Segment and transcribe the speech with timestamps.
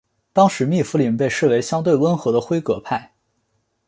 [0.33, 3.13] 当时密夫林被视为相对温和的辉格派。